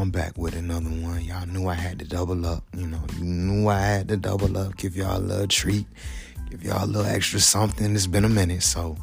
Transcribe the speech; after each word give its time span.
I'm 0.00 0.10
back 0.10 0.38
with 0.38 0.56
another 0.56 0.88
one. 0.88 1.22
Y'all 1.22 1.46
knew 1.46 1.68
I 1.68 1.74
had 1.74 1.98
to 1.98 2.06
double 2.06 2.46
up. 2.46 2.64
You 2.74 2.86
know, 2.86 3.02
you 3.18 3.22
knew 3.22 3.68
I 3.68 3.80
had 3.80 4.08
to 4.08 4.16
double 4.16 4.56
up. 4.56 4.78
Give 4.78 4.96
y'all 4.96 5.18
a 5.18 5.20
little 5.20 5.46
treat. 5.46 5.84
Give 6.48 6.62
y'all 6.62 6.86
a 6.86 6.86
little 6.86 7.04
extra 7.04 7.38
something. 7.38 7.94
It's 7.94 8.06
been 8.06 8.24
a 8.24 8.28
minute, 8.30 8.62
so 8.62 8.96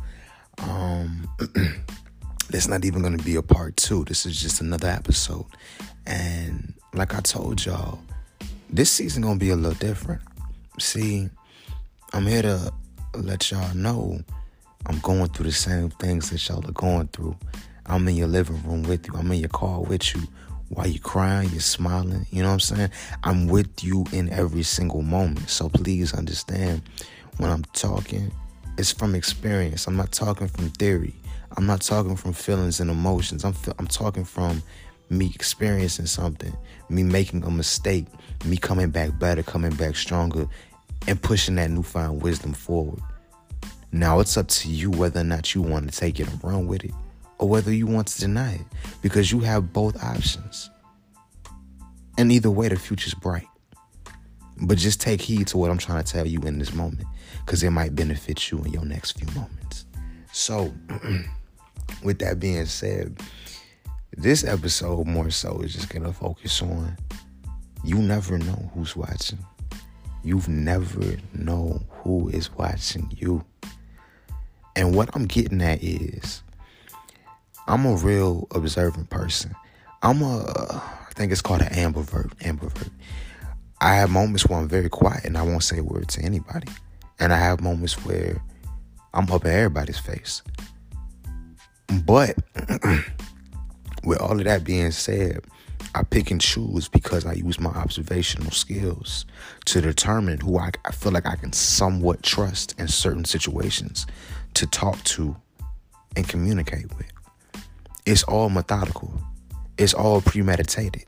um, 0.57 1.29
this 2.49 2.67
not 2.67 2.83
even 2.83 3.03
gonna 3.03 3.19
be 3.19 3.35
a 3.35 3.43
part 3.43 3.77
two. 3.77 4.05
This 4.05 4.25
is 4.25 4.41
just 4.41 4.59
another 4.59 4.87
episode. 4.87 5.45
And 6.07 6.73
like 6.95 7.13
I 7.13 7.19
told 7.19 7.63
y'all, 7.63 7.99
this 8.67 8.91
season 8.91 9.21
gonna 9.21 9.37
be 9.37 9.51
a 9.51 9.55
little 9.55 9.77
different. 9.77 10.23
See, 10.79 11.29
I'm 12.11 12.25
here 12.25 12.41
to 12.41 12.73
let 13.13 13.51
y'all 13.51 13.75
know 13.75 14.19
I'm 14.87 14.97
going 15.01 15.27
through 15.27 15.45
the 15.45 15.51
same 15.51 15.91
things 15.91 16.31
that 16.31 16.49
y'all 16.49 16.67
are 16.67 16.71
going 16.71 17.09
through. 17.09 17.35
I'm 17.85 18.07
in 18.07 18.15
your 18.15 18.27
living 18.27 18.63
room 18.63 18.81
with 18.81 19.07
you. 19.07 19.13
I'm 19.13 19.31
in 19.31 19.41
your 19.41 19.49
car 19.49 19.79
with 19.79 20.15
you. 20.15 20.23
While 20.69 20.87
you 20.87 20.99
crying, 20.99 21.49
you're 21.51 21.61
smiling. 21.61 22.25
You 22.29 22.41
know 22.41 22.49
what 22.49 22.53
I'm 22.53 22.59
saying? 22.59 22.89
I'm 23.23 23.47
with 23.47 23.83
you 23.83 24.05
in 24.11 24.29
every 24.29 24.63
single 24.63 25.01
moment. 25.01 25.49
So 25.49 25.69
please 25.69 26.13
understand 26.13 26.81
when 27.37 27.49
I'm 27.49 27.63
talking, 27.73 28.31
it's 28.77 28.91
from 28.91 29.15
experience. 29.15 29.87
I'm 29.87 29.95
not 29.95 30.11
talking 30.11 30.47
from 30.47 30.69
theory. 30.71 31.15
I'm 31.55 31.65
not 31.65 31.81
talking 31.81 32.17
from 32.17 32.33
feelings 32.33 32.79
and 32.79 32.91
emotions. 32.91 33.45
I'm 33.45 33.55
I'm 33.79 33.87
talking 33.87 34.25
from 34.25 34.61
me 35.09 35.31
experiencing 35.33 36.05
something, 36.05 36.55
me 36.89 37.01
making 37.01 37.43
a 37.45 37.49
mistake, 37.49 38.05
me 38.43 38.57
coming 38.57 38.89
back 38.89 39.17
better, 39.17 39.43
coming 39.43 39.73
back 39.73 39.95
stronger, 39.95 40.47
and 41.07 41.21
pushing 41.21 41.55
that 41.55 41.71
newfound 41.71 42.21
wisdom 42.21 42.51
forward. 42.53 42.99
Now 43.93 44.19
it's 44.19 44.35
up 44.35 44.49
to 44.49 44.69
you 44.69 44.91
whether 44.91 45.21
or 45.21 45.23
not 45.23 45.55
you 45.55 45.61
want 45.61 45.89
to 45.89 45.97
take 45.97 46.19
it 46.19 46.29
and 46.29 46.43
run 46.43 46.67
with 46.67 46.83
it 46.83 46.91
or 47.39 47.47
whether 47.47 47.73
you 47.73 47.87
want 47.87 48.07
to 48.07 48.19
deny 48.19 48.55
it 48.55 48.65
because 49.01 49.31
you 49.31 49.39
have 49.41 49.73
both 49.73 50.01
options. 50.03 50.69
And 52.17 52.31
either 52.31 52.49
way, 52.49 52.67
the 52.67 52.75
future's 52.75 53.13
bright. 53.13 53.47
But 54.61 54.77
just 54.79 54.99
take 54.99 55.21
heed 55.21 55.47
to 55.47 55.57
what 55.57 55.69
I'm 55.69 55.77
trying 55.77 56.03
to 56.03 56.11
tell 56.11 56.25
you 56.25 56.39
in 56.41 56.57
this 56.57 56.73
moment 56.73 57.07
because 57.45 57.61
it 57.61 57.69
might 57.69 57.95
benefit 57.95 58.49
you 58.49 58.57
in 58.63 58.73
your 58.73 58.85
next 58.85 59.11
few 59.11 59.27
moments. 59.35 59.85
So, 60.31 60.73
with 62.03 62.19
that 62.19 62.39
being 62.39 62.65
said, 62.65 63.19
this 64.15 64.43
episode 64.43 65.05
more 65.05 65.29
so 65.29 65.59
is 65.59 65.73
just 65.73 65.89
going 65.89 66.03
to 66.03 66.13
focus 66.13 66.61
on 66.61 66.97
you 67.83 67.99
never 67.99 68.37
know 68.39 68.71
who's 68.73 68.95
watching. 68.95 69.37
You've 70.23 70.49
never 70.49 71.17
know 71.33 71.81
who 71.89 72.29
is 72.29 72.51
watching 72.51 73.09
you. 73.15 73.45
And 74.75 74.95
what 74.95 75.09
I'm 75.15 75.25
getting 75.25 75.61
at 75.61 75.83
is 75.83 76.41
I'm 77.67 77.85
a 77.85 77.95
real 77.95 78.47
observant 78.51 79.09
person. 79.09 79.53
I'm 80.01 80.21
a, 80.21 80.45
I 80.45 81.11
think 81.15 81.31
it's 81.31 81.41
called 81.41 81.61
an 81.61 81.73
ambivert. 81.73 82.33
Ambivert. 82.37 82.89
I 83.81 83.95
have 83.95 84.09
moments 84.09 84.47
where 84.47 84.59
I'm 84.59 84.69
very 84.69 84.89
quiet 84.89 85.25
and 85.25 85.37
I 85.37 85.41
won't 85.41 85.63
say 85.63 85.79
a 85.79 85.83
word 85.83 86.07
to 86.09 86.21
anybody. 86.21 86.67
And 87.19 87.33
I 87.33 87.37
have 87.37 87.61
moments 87.61 88.05
where 88.05 88.41
I'm 89.13 89.29
up 89.31 89.43
in 89.45 89.51
everybody's 89.51 89.99
face. 89.99 90.43
But 92.05 92.37
with 94.03 94.21
all 94.21 94.39
of 94.39 94.45
that 94.45 94.63
being 94.63 94.91
said, 94.91 95.41
I 95.93 96.03
pick 96.03 96.31
and 96.31 96.39
choose 96.39 96.87
because 96.87 97.25
I 97.25 97.33
use 97.33 97.59
my 97.59 97.71
observational 97.71 98.51
skills 98.51 99.25
to 99.65 99.81
determine 99.81 100.39
who 100.39 100.57
I, 100.57 100.71
I 100.85 100.91
feel 100.91 101.11
like 101.11 101.25
I 101.25 101.35
can 101.35 101.53
somewhat 101.53 102.23
trust 102.23 102.75
in 102.79 102.87
certain 102.87 103.25
situations 103.25 104.05
to 104.53 104.67
talk 104.67 105.03
to 105.05 105.35
and 106.15 106.27
communicate 106.27 106.95
with 106.95 107.07
it's 108.07 108.23
all 108.23 108.49
methodical. 108.49 109.13
It's 109.77 109.93
all 109.93 110.21
premeditated. 110.21 111.03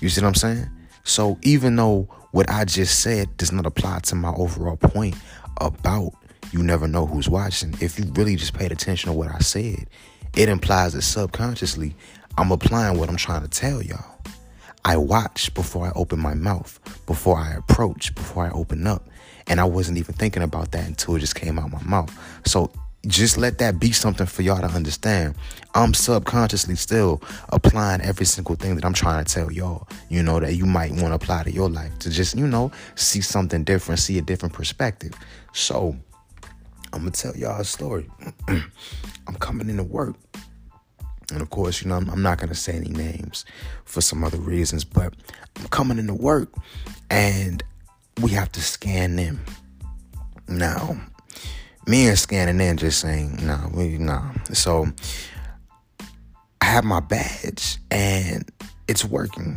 You 0.00 0.10
see 0.10 0.20
what 0.20 0.28
I'm 0.28 0.34
saying? 0.34 0.70
So 1.02 1.38
even 1.42 1.76
though 1.76 2.08
what 2.32 2.48
I 2.50 2.66
just 2.66 3.00
said 3.00 3.34
does 3.38 3.50
not 3.50 3.64
apply 3.64 4.00
to 4.00 4.14
my 4.14 4.32
overall 4.34 4.76
point 4.76 5.16
about 5.56 6.12
you 6.52 6.62
never 6.62 6.86
know 6.86 7.06
who's 7.06 7.28
watching, 7.28 7.74
if 7.80 7.98
you 7.98 8.04
really 8.12 8.36
just 8.36 8.52
paid 8.52 8.70
attention 8.70 9.10
to 9.10 9.16
what 9.16 9.34
I 9.34 9.38
said, 9.38 9.88
it 10.36 10.50
implies 10.50 10.92
that 10.92 11.02
subconsciously 11.02 11.96
I'm 12.36 12.52
applying 12.52 12.98
what 12.98 13.08
I'm 13.08 13.16
trying 13.16 13.42
to 13.42 13.48
tell 13.48 13.82
y'all. 13.82 14.20
I 14.84 14.98
watch 14.98 15.52
before 15.54 15.86
I 15.86 15.92
open 15.94 16.18
my 16.18 16.34
mouth, 16.34 16.78
before 17.06 17.38
I 17.38 17.54
approach, 17.54 18.14
before 18.14 18.44
I 18.46 18.50
open 18.50 18.86
up. 18.86 19.08
And 19.46 19.58
I 19.58 19.64
wasn't 19.64 19.98
even 19.98 20.14
thinking 20.14 20.42
about 20.42 20.72
that 20.72 20.86
until 20.86 21.16
it 21.16 21.20
just 21.20 21.34
came 21.34 21.58
out 21.58 21.70
my 21.70 21.82
mouth. 21.82 22.14
So 22.46 22.70
just 23.06 23.36
let 23.36 23.58
that 23.58 23.80
be 23.80 23.90
something 23.92 24.26
for 24.26 24.42
y'all 24.42 24.60
to 24.60 24.66
understand. 24.66 25.34
I'm 25.74 25.92
subconsciously 25.92 26.76
still 26.76 27.20
applying 27.48 28.00
every 28.00 28.26
single 28.26 28.54
thing 28.54 28.76
that 28.76 28.84
I'm 28.84 28.92
trying 28.92 29.24
to 29.24 29.34
tell 29.34 29.50
y'all, 29.50 29.88
you 30.08 30.22
know, 30.22 30.38
that 30.38 30.54
you 30.54 30.66
might 30.66 30.92
want 30.92 31.08
to 31.08 31.14
apply 31.14 31.44
to 31.44 31.50
your 31.50 31.68
life 31.68 31.98
to 32.00 32.10
just, 32.10 32.36
you 32.36 32.46
know, 32.46 32.70
see 32.94 33.20
something 33.20 33.64
different, 33.64 34.00
see 34.00 34.18
a 34.18 34.22
different 34.22 34.54
perspective. 34.54 35.12
So, 35.52 35.96
I'm 36.92 37.10
to 37.10 37.10
tell 37.10 37.36
y'all 37.36 37.60
a 37.60 37.64
story. 37.64 38.08
I'm 38.48 39.34
coming 39.40 39.68
into 39.68 39.82
work. 39.82 40.14
And 41.32 41.40
of 41.40 41.50
course, 41.50 41.82
you 41.82 41.88
know, 41.88 41.96
I'm, 41.96 42.10
I'm 42.10 42.22
not 42.22 42.38
to 42.40 42.54
say 42.54 42.74
any 42.74 42.90
names 42.90 43.44
for 43.84 44.00
some 44.00 44.22
other 44.22 44.38
reasons, 44.38 44.84
but 44.84 45.14
I'm 45.56 45.68
coming 45.68 45.98
into 45.98 46.14
work 46.14 46.52
and 47.10 47.62
we 48.20 48.30
have 48.32 48.52
to 48.52 48.60
scan 48.60 49.16
them. 49.16 49.40
Now, 50.48 51.00
me 51.86 52.06
and 52.06 52.18
scanning 52.18 52.60
in 52.60 52.76
just 52.76 53.00
saying, 53.00 53.38
no, 53.42 53.56
nah, 53.56 53.68
we 53.68 53.98
nah. 53.98 54.32
So 54.52 54.86
I 56.60 56.66
have 56.66 56.84
my 56.84 57.00
badge 57.00 57.78
and 57.90 58.48
it's 58.88 59.04
working 59.04 59.56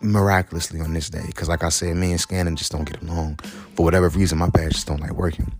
miraculously 0.00 0.80
on 0.80 0.94
this 0.94 1.10
day. 1.10 1.30
Cause 1.34 1.48
like 1.48 1.62
I 1.62 1.68
said, 1.68 1.96
me 1.96 2.12
and 2.12 2.20
scanning 2.20 2.56
just 2.56 2.72
don't 2.72 2.84
get 2.84 3.02
along. 3.02 3.36
For 3.76 3.82
whatever 3.82 4.08
reason, 4.08 4.38
my 4.38 4.48
badge 4.48 4.72
just 4.72 4.86
don't 4.86 5.00
like 5.00 5.12
working. 5.12 5.52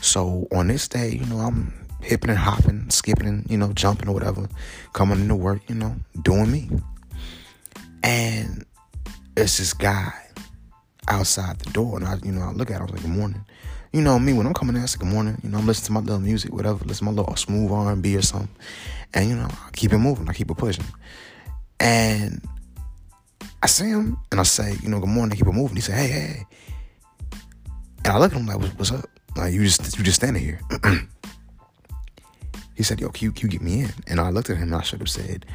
So 0.00 0.48
on 0.52 0.68
this 0.68 0.88
day, 0.88 1.10
you 1.10 1.26
know, 1.26 1.38
I'm 1.38 1.72
hipping 2.02 2.30
and 2.30 2.38
hopping, 2.38 2.90
skipping 2.90 3.28
and, 3.28 3.50
you 3.50 3.56
know, 3.56 3.72
jumping 3.72 4.08
or 4.08 4.14
whatever, 4.14 4.48
coming 4.92 5.20
into 5.20 5.36
work, 5.36 5.62
you 5.68 5.74
know, 5.74 5.94
doing 6.22 6.50
me. 6.50 6.68
And 8.02 8.66
it's 9.36 9.58
this 9.58 9.72
guy 9.72 10.12
outside 11.08 11.60
the 11.60 11.70
door. 11.70 11.96
And 11.96 12.06
I, 12.06 12.16
you 12.22 12.32
know, 12.32 12.42
I 12.42 12.50
look 12.50 12.70
at 12.70 12.80
him, 12.80 12.88
like, 12.88 13.02
good 13.02 13.10
morning 13.10 13.44
you 13.92 14.00
know 14.00 14.18
me 14.18 14.32
when 14.32 14.46
I'm 14.46 14.54
coming 14.54 14.76
in, 14.76 14.82
I 14.82 14.86
say 14.86 14.98
good 14.98 15.08
morning. 15.08 15.38
You 15.42 15.50
know, 15.50 15.58
I'm 15.58 15.66
listening 15.66 15.86
to 15.86 15.92
my 15.92 16.00
little 16.00 16.20
music, 16.20 16.52
whatever, 16.52 16.84
listen 16.84 17.06
to 17.06 17.12
my 17.12 17.20
little 17.20 17.36
smooth 17.36 17.70
R&B 17.70 18.16
or 18.16 18.22
something, 18.22 18.48
and 19.12 19.28
you 19.28 19.36
know, 19.36 19.48
I 19.50 19.70
keep 19.72 19.92
it 19.92 19.98
moving, 19.98 20.28
I 20.28 20.32
keep 20.32 20.50
it 20.50 20.56
pushing, 20.56 20.84
and 21.78 22.42
I 23.62 23.66
see 23.66 23.88
him 23.88 24.18
and 24.30 24.40
I 24.40 24.44
say, 24.44 24.76
you 24.82 24.88
know, 24.88 24.98
good 24.98 25.08
morning, 25.08 25.32
I 25.32 25.36
keep 25.36 25.46
it 25.46 25.52
moving. 25.52 25.76
He 25.76 25.82
said, 25.82 25.96
hey, 25.96 26.08
hey, 26.08 26.46
and 28.04 28.08
I 28.14 28.18
look 28.18 28.32
at 28.32 28.38
him 28.38 28.46
like, 28.46 28.60
what's 28.78 28.90
up? 28.92 29.04
Like 29.36 29.52
you 29.52 29.64
just 29.64 29.96
you 29.96 30.04
just 30.04 30.16
standing 30.16 30.42
here. 30.42 30.60
he 32.74 32.82
said, 32.82 33.00
yo, 33.00 33.08
can 33.10 33.26
you, 33.26 33.32
can 33.32 33.46
you 33.46 33.58
get 33.58 33.62
me 33.62 33.82
in? 33.82 33.92
And 34.06 34.20
I 34.20 34.30
looked 34.30 34.50
at 34.50 34.56
him 34.56 34.64
and 34.64 34.74
I 34.74 34.82
should 34.82 35.00
have 35.00 35.10
said, 35.10 35.46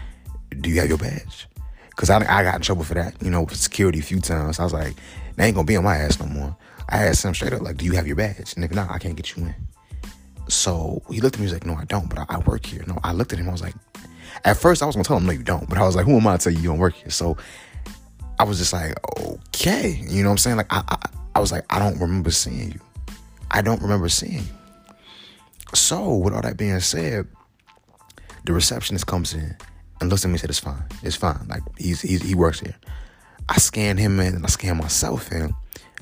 do 0.62 0.70
you 0.70 0.80
have 0.80 0.90
your 0.90 0.98
badge? 0.98 1.48
Cause 1.98 2.12
I, 2.12 2.18
I 2.18 2.44
got 2.44 2.56
in 2.56 2.62
trouble 2.62 2.84
for 2.84 2.94
that, 2.94 3.16
you 3.24 3.32
know, 3.32 3.42
with 3.42 3.56
security 3.56 3.98
a 4.00 4.04
few 4.04 4.22
times. 4.22 4.60
I 4.60 4.64
was 4.64 4.72
like, 4.72 4.96
they 5.36 5.46
ain't 5.46 5.56
gonna 5.56 5.66
be 5.66 5.76
on 5.76 5.84
my 5.84 5.98
ass 5.98 6.20
no 6.20 6.28
more. 6.28 6.56
I 6.88 7.06
asked 7.08 7.26
him 7.26 7.34
straight 7.34 7.54
up, 7.54 7.62
like, 7.62 7.78
do 7.78 7.86
you 7.86 7.94
have 7.94 8.06
your 8.06 8.16
badge? 8.16 8.54
And 8.56 8.64
if 8.64 8.72
not, 8.72 8.92
I 8.92 9.00
can't 9.00 9.16
get 9.16 9.36
you 9.36 9.46
in. 9.46 9.56
So 10.48 11.02
he 11.10 11.22
looked 11.22 11.36
at 11.36 11.40
me, 11.40 11.48
he 11.48 11.54
was 11.54 11.54
like, 11.54 11.66
no, 11.66 11.74
I 11.74 11.86
don't, 11.86 12.08
but 12.08 12.20
I, 12.20 12.26
I 12.30 12.38
work 12.38 12.68
here. 12.68 12.84
No, 12.88 13.00
I 13.04 13.14
looked 13.14 13.34
at 13.34 13.40
him, 13.40 13.50
I 13.50 13.52
was 13.52 13.64
like, 13.64 13.74
at 14.46 14.58
first 14.58 14.84
I 14.84 14.86
was 14.86 14.96
gonna 14.96 15.06
tell 15.06 15.18
him, 15.18 15.26
no, 15.26 15.32
you 15.32 15.42
don't. 15.42 15.68
But 15.68 15.80
I 15.80 15.86
was 15.86 15.96
like, 15.96 16.06
who 16.06 16.16
am 16.18 16.28
I 16.28 16.38
to 16.38 16.44
tell 16.44 16.54
you 16.54 16.60
you 16.60 16.70
don't 16.70 16.78
work 16.78 16.94
here? 16.94 17.10
So 17.10 17.36
I 18.38 18.44
was 18.44 18.60
just 18.60 18.74
like, 18.74 18.96
okay. 19.20 20.00
You 20.08 20.22
know 20.22 20.30
what 20.30 20.34
I'm 20.34 20.38
saying? 20.38 20.58
Like, 20.58 20.72
I, 20.72 20.84
I, 20.88 21.10
I 21.36 21.40
was 21.40 21.52
like, 21.52 21.66
I 21.72 21.80
don't 21.80 22.00
remember 22.00 22.30
seeing 22.30 22.74
you. 22.74 22.80
I 23.50 23.64
don't 23.64 23.82
remember 23.82 24.08
seeing 24.08 24.44
you. 24.44 24.54
So 25.74 26.16
with 26.16 26.36
all 26.36 26.44
that 26.44 26.58
being 26.58 26.80
said, 26.80 27.28
the 28.46 28.54
receptionist 28.54 29.08
comes 29.08 29.34
in 29.34 29.58
and 30.00 30.10
looks 30.10 30.24
at 30.26 30.30
me 30.30 30.34
and 30.34 30.42
said, 30.42 30.50
it's 30.50 30.60
fine. 30.60 30.84
It's 31.04 31.16
fine. 31.16 31.48
Like, 31.48 31.64
he's, 31.78 32.02
he's 32.02 32.22
he 32.22 32.36
works 32.36 32.60
here. 32.60 32.76
I 33.50 33.58
scan 33.58 33.98
him 33.98 34.20
in 34.20 34.36
and 34.36 34.46
I 34.46 34.50
scan 34.50 34.78
myself 34.78 35.32
in 35.32 35.56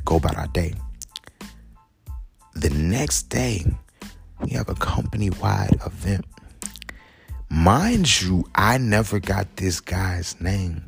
go 0.05 0.17
about 0.17 0.37
our 0.37 0.47
day. 0.47 0.73
The 2.53 2.69
next 2.69 3.23
day, 3.23 3.65
we 4.39 4.51
have 4.51 4.69
a 4.69 4.75
company 4.75 5.29
wide 5.31 5.77
event. 5.85 6.25
Mind 7.49 8.21
you, 8.21 8.45
I 8.55 8.77
never 8.77 9.19
got 9.19 9.57
this 9.57 9.81
guy's 9.81 10.39
name. 10.39 10.83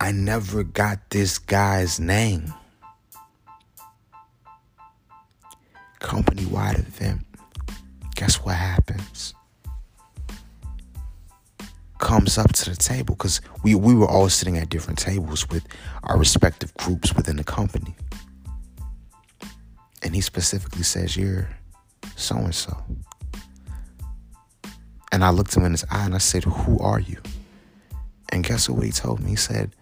I 0.00 0.12
never 0.12 0.62
got 0.62 1.10
this 1.10 1.38
guy's 1.38 1.98
name. 1.98 2.52
Company 5.98 6.44
wide 6.46 6.78
event. 6.78 7.24
Guess 8.14 8.36
what 8.44 8.56
happens? 8.56 9.34
Comes 11.98 12.38
up 12.38 12.52
to 12.52 12.70
the 12.70 12.76
table 12.76 13.14
because 13.14 13.40
we, 13.62 13.74
we 13.74 13.94
were 13.94 14.08
all 14.08 14.28
sitting 14.28 14.58
at 14.58 14.68
different 14.68 14.98
tables 14.98 15.48
with 15.48 15.66
our 16.04 16.18
respective 16.18 16.74
groups 16.74 17.14
within 17.14 17.36
the 17.36 17.44
company. 17.44 17.94
And 20.02 20.14
he 20.14 20.20
specifically 20.20 20.82
says, 20.82 21.16
You're 21.16 21.48
so 22.16 22.36
and 22.36 22.54
so. 22.54 22.76
And 25.12 25.24
I 25.24 25.30
looked 25.30 25.56
him 25.56 25.64
in 25.64 25.72
his 25.72 25.84
eye 25.90 26.04
and 26.04 26.14
I 26.14 26.18
said, 26.18 26.44
Who 26.44 26.78
are 26.78 27.00
you? 27.00 27.20
And 28.30 28.44
guess 28.44 28.68
what 28.68 28.84
he 28.84 28.92
told 28.92 29.20
me? 29.20 29.30
He 29.30 29.36
said, 29.36 29.74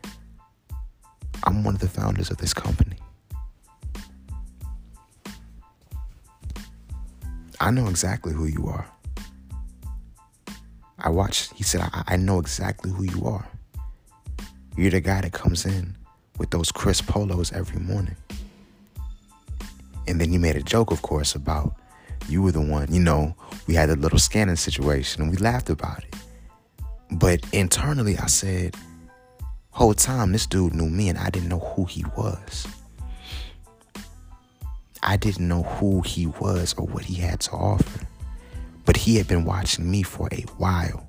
I'm 1.45 1.65
one 1.65 1.75
of 1.75 1.81
the 1.81 1.89
founders 1.89 2.31
of 2.31 2.39
this 2.39 2.55
company. 2.55 2.97
I 7.61 7.71
know 7.71 7.89
exactly 7.89 8.33
who 8.33 8.47
you 8.47 8.67
are. 8.67 8.87
I 11.05 11.11
watched, 11.11 11.53
he 11.53 11.63
said, 11.63 11.83
I, 11.83 12.03
I 12.07 12.17
know 12.17 12.39
exactly 12.39 12.91
who 12.91 13.05
you 13.05 13.27
are. 13.27 13.47
You're 14.75 14.91
the 14.91 15.01
guy 15.01 15.21
that 15.21 15.33
comes 15.33 15.67
in 15.67 15.95
with 16.39 16.51
those 16.51 16.73
crisp 16.73 17.07
polos 17.07 17.53
every 17.53 17.79
morning. 17.79 18.17
And 20.09 20.19
then 20.19 20.33
you 20.33 20.39
made 20.39 20.57
a 20.57 20.63
joke, 20.63 20.91
of 20.91 21.03
course, 21.03 21.35
about 21.35 21.75
you 22.27 22.43
were 22.43 22.53
the 22.53 22.61
one, 22.63 22.91
you 22.91 23.01
know, 23.01 23.37
we 23.67 23.75
had 23.75 23.91
a 23.91 23.97
little 23.97 24.19
scanning 24.19 24.57
situation 24.57 25.23
and 25.23 25.31
we 25.31 25.37
laughed 25.37 25.69
about 25.69 26.03
it. 26.05 26.17
But 27.11 27.45
internally, 27.53 28.17
I 28.17 28.27
said, 28.27 28.75
whole 29.73 29.93
time, 29.93 30.33
this 30.33 30.47
dude 30.47 30.75
knew 30.75 30.89
me 30.89 31.11
and 31.11 31.19
I 31.19 31.29
didn't 31.29 31.51
know 31.51 31.59
who 31.59 31.85
he 31.85 32.03
was. 32.17 32.67
I 35.03 35.19
didn't 35.19 35.47
know 35.47 35.65
who 35.65 36.01
he 36.01 36.29
was 36.29 36.73
or 36.79 36.87
what 36.87 37.05
he 37.05 37.17
had 37.17 37.41
to 37.41 37.51
offer. 37.53 38.07
But 38.85 38.97
he 38.97 39.17
had 39.17 39.27
been 39.27 39.45
watching 39.45 39.91
me 39.91 40.03
for 40.03 40.29
a 40.33 40.43
while 40.59 41.07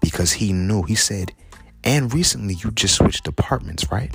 because 0.00 0.32
he 0.32 0.52
knew, 0.52 0.82
he 0.82 0.94
said, 0.94 1.32
and 1.84 2.12
recently 2.12 2.54
you 2.54 2.70
just 2.72 2.96
switched 2.96 3.24
departments, 3.24 3.90
right? 3.90 4.14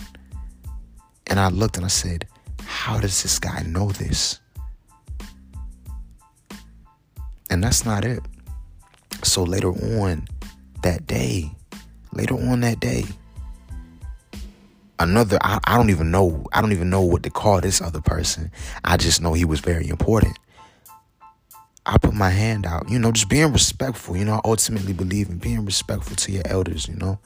And 1.27 1.39
I 1.39 1.49
looked 1.49 1.77
and 1.77 1.85
I 1.85 1.89
said, 1.89 2.27
how 2.65 2.99
does 2.99 3.23
this 3.23 3.39
guy 3.39 3.63
know 3.63 3.91
this? 3.91 4.39
And 7.49 7.63
that's 7.63 7.85
not 7.85 8.03
it. 8.03 8.21
So 9.23 9.43
later 9.43 9.69
on 9.69 10.27
that 10.81 11.07
day, 11.07 11.51
later 12.11 12.35
on 12.35 12.61
that 12.61 12.79
day, 12.79 13.05
another 14.99 15.37
I, 15.41 15.59
I 15.65 15.77
don't 15.77 15.89
even 15.89 16.11
know 16.11 16.45
I 16.51 16.61
don't 16.61 16.71
even 16.71 16.89
know 16.89 17.01
what 17.01 17.23
to 17.23 17.29
call 17.29 17.61
this 17.61 17.81
other 17.81 18.01
person. 18.01 18.51
I 18.83 18.97
just 18.97 19.21
know 19.21 19.33
he 19.33 19.45
was 19.45 19.59
very 19.59 19.87
important. 19.87 20.37
I 21.85 21.97
put 21.97 22.13
my 22.13 22.29
hand 22.29 22.65
out, 22.65 22.89
you 22.89 22.97
know, 22.97 23.11
just 23.11 23.29
being 23.29 23.51
respectful. 23.51 24.15
You 24.15 24.23
know, 24.23 24.35
I 24.35 24.41
ultimately 24.45 24.93
believe 24.93 25.29
in 25.29 25.37
being 25.37 25.65
respectful 25.65 26.15
to 26.15 26.31
your 26.31 26.43
elders, 26.45 26.87
you 26.87 26.95
know. 26.95 27.19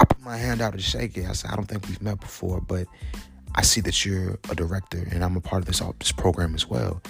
I 0.00 0.04
put 0.04 0.22
my 0.22 0.38
hand 0.38 0.62
out 0.62 0.72
to 0.72 0.80
shake 0.80 1.18
it. 1.18 1.28
I 1.28 1.32
said, 1.32 1.50
I 1.50 1.56
don't 1.56 1.66
think 1.66 1.86
we've 1.86 2.00
met 2.00 2.20
before, 2.20 2.60
but 2.60 2.86
I 3.54 3.62
see 3.62 3.80
that 3.82 4.04
you're 4.06 4.38
a 4.50 4.54
director 4.54 5.06
and 5.10 5.22
I'm 5.22 5.36
a 5.36 5.40
part 5.40 5.62
of 5.62 5.66
this, 5.66 5.82
this 5.98 6.12
program 6.12 6.54
as 6.54 6.66
well. 6.66 7.02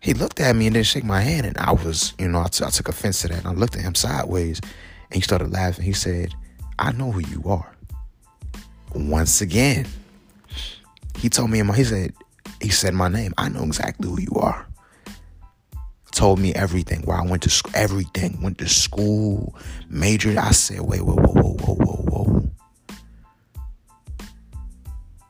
He 0.00 0.12
looked 0.12 0.40
at 0.40 0.54
me 0.54 0.66
and 0.66 0.74
didn't 0.74 0.86
shake 0.86 1.04
my 1.04 1.22
hand, 1.22 1.46
and 1.46 1.56
I 1.56 1.72
was, 1.72 2.12
you 2.18 2.28
know, 2.28 2.40
I, 2.40 2.48
t- 2.48 2.62
I 2.62 2.68
took 2.68 2.88
offense 2.88 3.22
to 3.22 3.28
that. 3.28 3.38
And 3.38 3.46
I 3.46 3.52
looked 3.52 3.74
at 3.74 3.80
him 3.80 3.94
sideways, 3.94 4.60
and 4.60 5.14
he 5.14 5.22
started 5.22 5.50
laughing. 5.50 5.86
He 5.86 5.94
said, 5.94 6.34
I 6.78 6.92
know 6.92 7.10
who 7.10 7.20
you 7.20 7.42
are. 7.46 7.74
Once 8.94 9.40
again, 9.40 9.86
he 11.16 11.30
told 11.30 11.48
me, 11.48 11.64
he 11.74 11.84
said, 11.84 12.12
he 12.60 12.68
said 12.68 12.92
my 12.92 13.08
name. 13.08 13.32
I 13.38 13.48
know 13.48 13.62
exactly 13.62 14.10
who 14.10 14.20
you 14.20 14.32
are 14.34 14.66
told 16.14 16.38
me 16.38 16.54
everything. 16.54 17.02
Where 17.02 17.16
I 17.16 17.26
went 17.26 17.42
to 17.42 17.50
school, 17.50 17.72
everything. 17.74 18.40
Went 18.40 18.58
to 18.58 18.68
school, 18.68 19.54
majored. 19.88 20.38
I 20.38 20.52
said, 20.52 20.80
wait, 20.80 21.02
whoa, 21.02 21.16
whoa, 21.16 21.42
whoa, 21.42 21.54
whoa, 21.54 21.74
whoa, 21.74 22.24
whoa. 22.24 22.50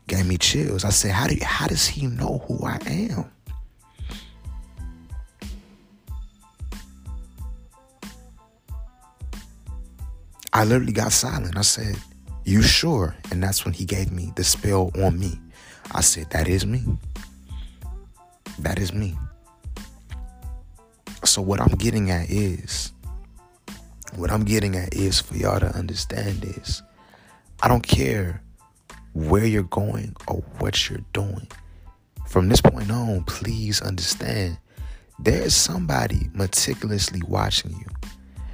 Gave 0.07 0.27
me 0.27 0.37
chills. 0.37 0.85
I 0.85 0.91
said, 0.91 1.13
how 1.13 1.27
do 1.27 1.35
you, 1.35 1.45
how 1.45 1.67
does 1.67 1.87
he 1.87 2.07
know 2.07 2.45
who 2.47 2.65
I 2.65 2.79
am? 2.87 3.31
I 10.53 10.63
literally 10.65 10.93
got 10.93 11.11
silent. 11.11 11.59
I 11.59 11.63
said, 11.63 11.97
You 12.45 12.63
sure? 12.63 13.17
And 13.33 13.43
that's 13.43 13.65
when 13.65 13.75
he 13.75 13.85
gave 13.85 14.13
me 14.13 14.33
the 14.37 14.45
spell 14.45 14.93
on 15.03 15.19
me. 15.19 15.41
I 15.91 16.01
said, 16.01 16.31
That 16.31 16.47
is 16.47 16.65
me. 16.65 16.85
That 18.61 18.79
is 18.79 18.93
me. 18.93 19.17
So, 21.35 21.43
what 21.43 21.61
I'm 21.61 21.77
getting 21.79 22.13
at 22.13 22.31
is, 22.31 22.93
what 24.15 24.31
I'm 24.31 24.45
getting 24.45 24.77
at 24.77 24.95
is 24.95 25.21
for 25.21 25.37
y'all 25.37 25.59
to 25.59 25.67
understand 25.67 26.45
is, 26.45 26.81
I 27.61 27.67
don't 27.67 27.85
care 27.85 28.41
where 29.15 29.45
you're 29.45 29.65
going 29.65 30.15
or 30.29 30.45
what 30.61 30.89
you're 30.89 31.05
doing. 31.13 31.49
From 32.29 32.49
this 32.49 32.61
point 32.61 32.89
on, 32.89 33.25
please 33.25 33.83
understand 33.83 34.59
there 35.19 35.43
is 35.43 35.57
somebody 35.57 36.31
meticulously 36.35 37.21
watching 37.27 37.73
you. 37.73 38.11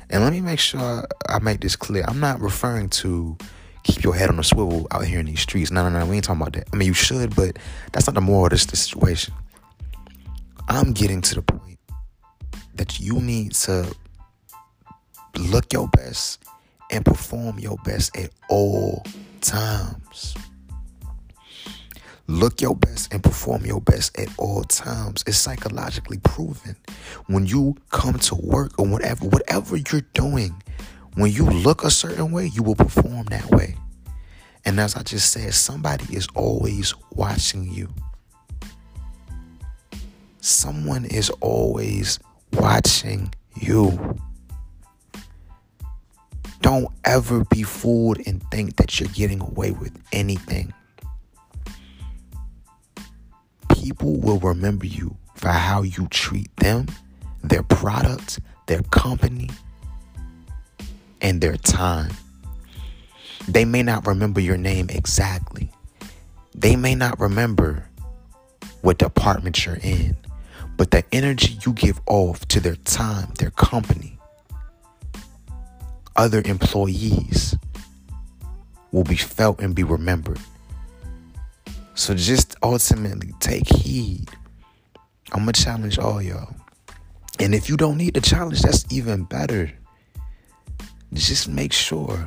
And 0.08 0.24
let 0.24 0.32
me 0.32 0.40
make 0.40 0.58
sure 0.58 1.06
I 1.28 1.38
make 1.38 1.60
this 1.60 1.76
clear. 1.76 2.06
I'm 2.08 2.18
not 2.18 2.40
referring 2.40 2.88
to 2.88 3.36
keep 3.82 4.02
your 4.02 4.14
head 4.14 4.30
on 4.30 4.38
a 4.38 4.42
swivel 4.42 4.86
out 4.90 5.04
here 5.04 5.20
in 5.20 5.26
these 5.26 5.40
streets. 5.40 5.70
No, 5.70 5.86
no, 5.86 5.98
no. 5.98 6.06
We 6.06 6.16
ain't 6.16 6.24
talking 6.24 6.40
about 6.40 6.54
that. 6.54 6.70
I 6.72 6.76
mean, 6.76 6.88
you 6.88 6.94
should, 6.94 7.36
but 7.36 7.58
that's 7.92 8.06
not 8.06 8.14
the 8.14 8.22
moral 8.22 8.46
of 8.46 8.52
this, 8.52 8.64
this 8.64 8.80
situation. 8.80 9.34
I'm 10.66 10.94
getting 10.94 11.20
to 11.20 11.34
the 11.34 11.42
point 11.42 11.59
that 12.74 13.00
you 13.00 13.20
need 13.20 13.52
to 13.52 13.94
look 15.36 15.72
your 15.72 15.88
best 15.88 16.44
and 16.90 17.04
perform 17.04 17.58
your 17.58 17.76
best 17.84 18.16
at 18.16 18.30
all 18.48 19.04
times. 19.40 20.34
Look 22.26 22.60
your 22.60 22.76
best 22.76 23.12
and 23.12 23.22
perform 23.22 23.66
your 23.66 23.80
best 23.80 24.16
at 24.18 24.28
all 24.38 24.62
times. 24.62 25.24
It's 25.26 25.36
psychologically 25.36 26.18
proven. 26.18 26.76
When 27.26 27.44
you 27.46 27.76
come 27.90 28.18
to 28.20 28.36
work 28.36 28.78
or 28.78 28.86
whatever, 28.86 29.26
whatever 29.26 29.76
you're 29.76 30.06
doing, 30.14 30.62
when 31.14 31.32
you 31.32 31.44
look 31.44 31.82
a 31.82 31.90
certain 31.90 32.30
way, 32.30 32.46
you 32.46 32.62
will 32.62 32.76
perform 32.76 33.26
that 33.26 33.50
way. 33.50 33.76
And 34.64 34.78
as 34.78 34.94
I 34.94 35.02
just 35.02 35.32
said, 35.32 35.54
somebody 35.54 36.14
is 36.14 36.28
always 36.34 36.94
watching 37.10 37.64
you. 37.72 37.88
Someone 40.40 41.06
is 41.06 41.30
always 41.40 42.20
watching 42.52 43.34
you. 43.54 44.18
Don't 46.60 46.88
ever 47.04 47.44
be 47.44 47.62
fooled 47.62 48.18
and 48.26 48.42
think 48.50 48.76
that 48.76 49.00
you're 49.00 49.08
getting 49.08 49.40
away 49.40 49.70
with 49.70 49.98
anything 50.12 50.72
people 53.80 54.16
will 54.20 54.38
remember 54.38 54.86
you 54.86 55.16
for 55.34 55.48
how 55.48 55.82
you 55.82 56.06
treat 56.08 56.54
them, 56.56 56.86
their 57.42 57.62
product, 57.62 58.38
their 58.66 58.82
company, 58.82 59.48
and 61.20 61.40
their 61.40 61.56
time. 61.56 62.10
They 63.48 63.64
may 63.64 63.82
not 63.82 64.06
remember 64.06 64.40
your 64.40 64.58
name 64.58 64.90
exactly. 64.90 65.70
They 66.54 66.76
may 66.76 66.94
not 66.94 67.18
remember 67.18 67.88
what 68.82 68.98
department 68.98 69.64
you're 69.64 69.78
in, 69.82 70.16
but 70.80 70.92
the 70.92 71.04
energy 71.12 71.58
you 71.66 71.74
give 71.74 72.00
off 72.06 72.48
to 72.48 72.58
their 72.58 72.76
time, 72.76 73.30
their 73.38 73.50
company, 73.50 74.18
other 76.16 76.40
employees 76.46 77.54
will 78.90 79.04
be 79.04 79.14
felt 79.14 79.60
and 79.60 79.74
be 79.74 79.82
remembered. 79.82 80.40
So 81.92 82.14
just 82.14 82.56
ultimately 82.62 83.34
take 83.40 83.68
heed. 83.68 84.30
I'm 85.32 85.42
going 85.42 85.52
to 85.52 85.62
challenge 85.62 85.98
all 85.98 86.22
y'all. 86.22 86.54
And 87.38 87.54
if 87.54 87.68
you 87.68 87.76
don't 87.76 87.98
need 87.98 88.14
the 88.14 88.22
challenge, 88.22 88.62
that's 88.62 88.90
even 88.90 89.24
better. 89.24 89.70
Just 91.12 91.46
make 91.46 91.74
sure 91.74 92.26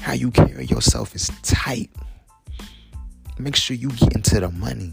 how 0.00 0.14
you 0.14 0.32
carry 0.32 0.64
yourself 0.64 1.14
is 1.14 1.30
tight. 1.42 1.92
Make 3.38 3.54
sure 3.54 3.76
you 3.76 3.90
get 3.90 4.16
into 4.16 4.40
the 4.40 4.50
money. 4.50 4.92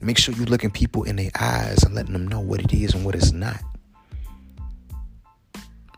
Make 0.00 0.18
sure 0.18 0.34
you're 0.34 0.46
looking 0.46 0.70
people 0.70 1.04
in 1.04 1.16
their 1.16 1.30
eyes 1.38 1.82
and 1.82 1.94
letting 1.94 2.12
them 2.12 2.26
know 2.26 2.40
what 2.40 2.60
it 2.60 2.72
is 2.72 2.94
and 2.94 3.04
what 3.04 3.14
it's 3.14 3.32
not. 3.32 3.60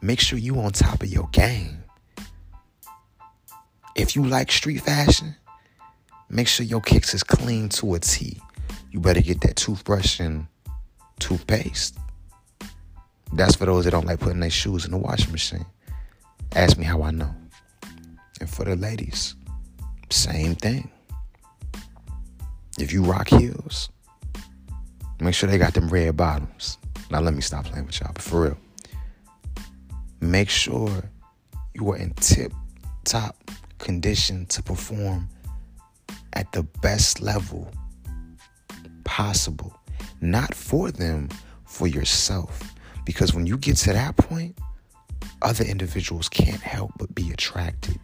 Make 0.01 0.21
sure 0.21 0.39
you 0.39 0.59
on 0.59 0.73
top 0.73 1.03
of 1.03 1.09
your 1.09 1.29
game. 1.29 1.85
If 3.95 4.17
you 4.17 4.25
like 4.25 4.51
street 4.51 4.81
fashion, 4.81 5.37
Make 6.35 6.49
sure 6.49 6.65
your 6.65 6.81
kicks 6.81 7.13
is 7.13 7.23
clean 7.23 7.69
to 7.69 7.93
a 7.93 7.99
T. 7.99 8.41
You 8.91 9.01
better 9.01 9.21
get 9.21 9.43
that 9.43 9.55
toothbrush 9.55 10.19
and 10.19 10.47
toothpaste. 11.19 11.99
That's 13.35 13.55
for 13.55 13.67
those 13.67 13.85
that 13.85 13.91
don't 13.91 14.07
like 14.07 14.21
putting 14.21 14.41
their 14.41 14.49
shoes 14.49 14.87
in 14.87 14.93
the 14.93 14.97
washing 14.97 15.31
machine. 15.31 15.67
Ask 16.53 16.79
me 16.79 16.87
how 16.87 17.03
I 17.03 17.11
know. 17.11 17.35
And 18.41 18.49
for 18.49 18.65
the 18.65 18.77
ladies, 18.77 19.35
same 20.09 20.55
thing. 20.55 20.91
If 22.83 22.93
you 22.93 23.05
rock 23.05 23.29
heels, 23.29 23.91
make 25.21 25.37
sure 25.37 25.49
they 25.49 25.57
got 25.57 25.73
them 25.73 25.89
red 25.89 26.17
bottoms. 26.17 26.79
Now 27.13 27.21
let 27.21 27.33
me 27.33 27.41
stop 27.41 27.65
playing 27.65 27.87
with 27.87 28.01
y'all, 28.01 28.11
but 28.13 28.23
for 28.23 28.43
real. 28.43 28.59
Make 30.21 30.51
sure 30.51 30.91
you 31.75 31.89
are 31.93 31.97
in 31.97 32.13
tip 32.15 32.53
top 33.05 33.37
condition 33.79 34.47
to 34.47 34.65
perform 34.65 35.29
at 36.33 36.51
the 36.51 36.65
best 36.83 37.23
level 37.23 37.71
possible. 39.05 39.79
Not 40.21 40.53
for 40.53 40.91
them, 40.91 41.29
for 41.65 41.87
yourself. 41.87 42.75
Because 43.05 43.33
when 43.33 43.47
you 43.47 43.59
get 43.59 43.77
to 43.77 43.93
that 43.93 44.17
point, 44.17 44.59
other 45.41 45.65
individuals 45.65 46.29
can't 46.29 46.61
help 46.61 46.91
but 46.99 47.15
be 47.15 47.31
attracted 47.31 48.01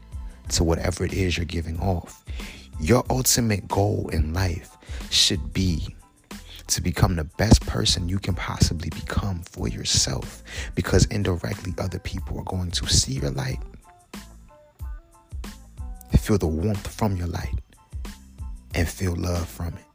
to 0.50 0.62
whatever 0.62 1.04
it 1.04 1.12
is 1.12 1.36
you're 1.36 1.46
giving 1.46 1.80
off. 1.80 2.24
Your 2.80 3.04
ultimate 3.10 3.66
goal 3.68 4.08
in 4.12 4.32
life 4.32 4.76
should 5.10 5.52
be 5.52 5.94
to 6.68 6.80
become 6.80 7.16
the 7.16 7.24
best 7.24 7.66
person 7.66 8.08
you 8.08 8.18
can 8.18 8.34
possibly 8.34 8.90
become 8.90 9.42
for 9.50 9.68
yourself 9.68 10.42
because 10.74 11.06
indirectly 11.06 11.74
other 11.78 11.98
people 11.98 12.38
are 12.38 12.44
going 12.44 12.70
to 12.72 12.86
see 12.86 13.14
your 13.14 13.30
light, 13.30 13.58
feel 16.28 16.38
the 16.38 16.46
warmth 16.46 16.86
from 16.86 17.16
your 17.16 17.26
light, 17.26 17.58
and 18.74 18.86
feel 18.86 19.16
love 19.16 19.48
from 19.48 19.68
it. 19.68 19.87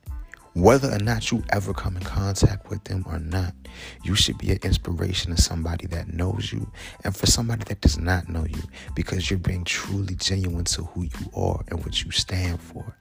Whether 0.55 0.91
or 0.91 0.99
not 0.99 1.31
you 1.31 1.43
ever 1.49 1.73
come 1.73 1.97
in 1.97 2.03
contact 2.03 2.69
with 2.69 2.83
them 2.83 3.03
or 3.07 3.17
not, 3.17 3.55
you 4.03 4.13
should 4.13 4.37
be 4.37 4.51
an 4.51 4.59
inspiration 4.61 5.35
to 5.35 5.41
somebody 5.41 5.87
that 5.87 6.13
knows 6.13 6.53
you 6.53 6.71
and 7.03 7.15
for 7.15 7.25
somebody 7.25 7.63
that 7.69 7.81
does 7.81 7.97
not 7.97 8.29
know 8.29 8.45
you 8.45 8.61
because 8.93 9.31
you're 9.31 9.39
being 9.39 9.63
truly 9.63 10.13
genuine 10.13 10.65
to 10.65 10.83
who 10.83 11.03
you 11.03 11.31
are 11.35 11.63
and 11.69 11.83
what 11.83 12.03
you 12.03 12.11
stand 12.11 12.61
for. 12.61 12.95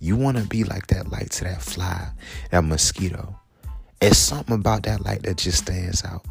You 0.00 0.16
want 0.16 0.38
to 0.38 0.44
be 0.44 0.64
like 0.64 0.86
that 0.86 1.10
light 1.10 1.30
to 1.32 1.44
that 1.44 1.60
fly, 1.60 2.08
that 2.50 2.64
mosquito. 2.64 3.38
It's 4.00 4.16
something 4.16 4.54
about 4.54 4.84
that 4.84 5.04
light 5.04 5.24
that 5.24 5.36
just 5.36 5.58
stands 5.58 6.02
out. 6.02 6.24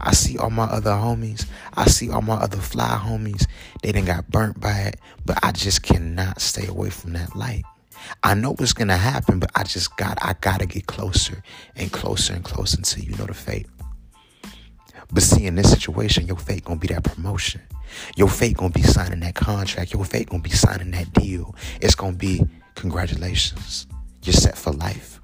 I 0.00 0.12
see 0.12 0.38
all 0.38 0.50
my 0.50 0.64
other 0.64 0.92
homies. 0.92 1.46
I 1.74 1.86
see 1.88 2.10
all 2.10 2.22
my 2.22 2.36
other 2.36 2.56
fly 2.56 2.98
homies. 3.02 3.46
They 3.82 3.92
didn't 3.92 4.06
got 4.06 4.30
burnt 4.30 4.60
by 4.60 4.78
it, 4.78 5.00
but 5.26 5.38
I 5.42 5.52
just 5.52 5.82
cannot 5.82 6.40
stay 6.40 6.66
away 6.66 6.88
from 6.88 7.12
that 7.12 7.36
light. 7.36 7.64
I 8.22 8.34
know 8.34 8.52
what's 8.52 8.72
gonna 8.72 8.96
happen, 8.96 9.38
but 9.38 9.50
I 9.54 9.64
just 9.64 9.96
got 9.96 10.18
I 10.22 10.34
gotta 10.40 10.66
get 10.66 10.86
closer 10.86 11.42
and 11.76 11.92
closer 11.92 12.34
and 12.34 12.44
closer 12.44 12.78
until 12.78 13.04
you 13.04 13.16
know 13.16 13.26
the 13.26 13.34
fate. 13.34 13.66
But 15.12 15.22
see, 15.22 15.46
in 15.46 15.54
this 15.54 15.70
situation, 15.70 16.26
your 16.26 16.36
fate 16.36 16.64
gonna 16.64 16.80
be 16.80 16.88
that 16.88 17.04
promotion. 17.04 17.62
Your 18.16 18.28
fate 18.28 18.56
gonna 18.56 18.70
be 18.70 18.82
signing 18.82 19.20
that 19.20 19.34
contract. 19.34 19.92
Your 19.92 20.04
fate 20.04 20.28
gonna 20.28 20.42
be 20.42 20.50
signing 20.50 20.90
that 20.92 21.12
deal. 21.12 21.54
It's 21.80 21.94
gonna 21.94 22.16
be 22.16 22.46
congratulations. 22.74 23.86
You're 24.22 24.32
set 24.32 24.56
for 24.56 24.72
life. 24.72 25.20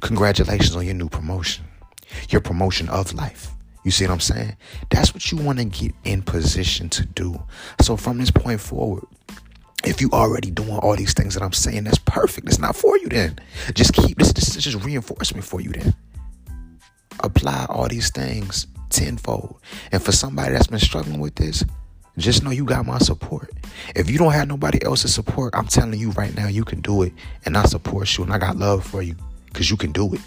Congratulations 0.00 0.76
on 0.76 0.84
your 0.84 0.94
new 0.94 1.08
promotion. 1.08 1.64
Your 2.30 2.40
promotion 2.40 2.88
of 2.88 3.12
life. 3.14 3.50
You 3.84 3.90
see 3.90 4.04
what 4.04 4.12
I'm 4.12 4.20
saying? 4.20 4.56
That's 4.90 5.12
what 5.12 5.32
you 5.32 5.38
want 5.38 5.58
to 5.58 5.64
get 5.64 5.92
in 6.04 6.22
position 6.22 6.88
to 6.90 7.04
do. 7.04 7.42
So 7.80 7.96
from 7.96 8.18
this 8.18 8.30
point 8.30 8.60
forward, 8.60 9.04
if 9.84 10.00
you 10.00 10.10
already 10.12 10.50
doing 10.50 10.78
all 10.78 10.96
these 10.96 11.12
things 11.12 11.34
that 11.34 11.42
I'm 11.42 11.52
saying, 11.52 11.84
that's 11.84 11.98
perfect. 11.98 12.48
It's 12.48 12.58
not 12.58 12.76
for 12.76 12.96
you 12.98 13.08
then. 13.08 13.38
Just 13.74 13.94
keep 13.94 14.18
this. 14.18 14.32
This 14.32 14.56
is 14.56 14.64
just 14.64 14.84
reinforcement 14.84 15.44
for 15.44 15.60
you 15.60 15.70
then. 15.70 15.94
Apply 17.20 17.66
all 17.68 17.88
these 17.88 18.10
things 18.10 18.66
tenfold. 18.90 19.60
And 19.90 20.02
for 20.02 20.12
somebody 20.12 20.52
that's 20.52 20.66
been 20.66 20.78
struggling 20.78 21.20
with 21.20 21.34
this, 21.34 21.64
just 22.18 22.44
know 22.44 22.50
you 22.50 22.64
got 22.64 22.86
my 22.86 22.98
support. 22.98 23.50
If 23.96 24.10
you 24.10 24.18
don't 24.18 24.32
have 24.32 24.46
nobody 24.46 24.82
else's 24.84 25.14
support, 25.14 25.54
I'm 25.56 25.66
telling 25.66 25.98
you 25.98 26.10
right 26.10 26.34
now, 26.36 26.46
you 26.46 26.64
can 26.64 26.80
do 26.80 27.02
it. 27.02 27.12
And 27.44 27.56
I 27.56 27.64
support 27.64 28.16
you 28.16 28.24
and 28.24 28.32
I 28.32 28.38
got 28.38 28.56
love 28.56 28.84
for 28.84 29.02
you 29.02 29.16
because 29.46 29.70
you 29.70 29.76
can 29.76 29.92
do 29.92 30.12
it. 30.14 30.20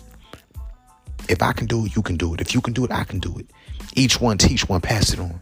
If 1.29 1.41
I 1.41 1.53
can 1.53 1.67
do 1.67 1.85
it, 1.85 1.95
you 1.95 2.01
can 2.01 2.17
do 2.17 2.33
it. 2.33 2.41
If 2.41 2.53
you 2.53 2.61
can 2.61 2.73
do 2.73 2.85
it, 2.85 2.91
I 2.91 3.03
can 3.03 3.19
do 3.19 3.37
it. 3.37 3.47
Each 3.95 4.19
one 4.19 4.37
teach 4.37 4.67
one, 4.67 4.81
pass 4.81 5.13
it 5.13 5.19
on. 5.19 5.39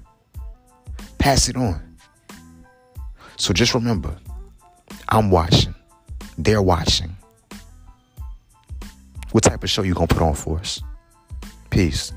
Pass 1.17 1.47
it 1.49 1.55
on. 1.55 1.92
So 3.37 3.53
just 3.53 3.73
remember, 3.73 4.15
I'm 5.09 5.31
watching. 5.31 5.75
They're 6.37 6.61
watching. 6.61 7.15
What 9.31 9.43
type 9.43 9.63
of 9.63 9.69
show 9.69 9.81
you 9.81 9.93
gonna 9.93 10.07
put 10.07 10.21
on 10.21 10.35
for 10.35 10.59
us? 10.59 10.81
Peace. 11.69 12.13